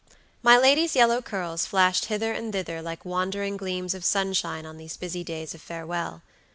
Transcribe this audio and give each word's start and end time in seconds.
My 0.41 0.57
lady's 0.57 0.95
yellow 0.95 1.21
curls 1.21 1.67
flashed 1.67 2.05
hither 2.05 2.31
and 2.33 2.51
thither 2.51 2.81
like 2.81 3.05
wandering 3.05 3.55
gleams 3.55 3.93
of 3.93 4.03
sunshine 4.03 4.65
on 4.65 4.77
these 4.77 4.97
busy 4.97 5.23
days 5.23 5.53
of 5.53 5.61
farewell. 5.61 6.23